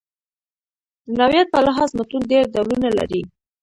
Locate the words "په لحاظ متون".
1.51-2.21